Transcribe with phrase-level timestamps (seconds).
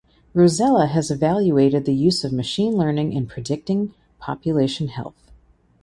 [0.33, 5.31] Rosella has evaluated the use of machine learning in predicting population health.